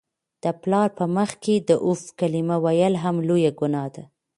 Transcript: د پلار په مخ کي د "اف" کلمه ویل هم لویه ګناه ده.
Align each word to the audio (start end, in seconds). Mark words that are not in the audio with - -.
د 0.43 0.45
پلار 0.61 0.89
په 0.97 1.05
مخ 1.15 1.29
کي 1.43 1.55
د 1.69 1.71
"اف" 1.89 2.01
کلمه 2.19 2.57
ویل 2.63 2.93
هم 3.03 3.15
لویه 3.27 3.51
ګناه 3.59 3.87
ده. 3.95 4.03